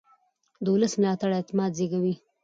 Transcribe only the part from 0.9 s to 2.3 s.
ملاتړ اعتماد زېږوي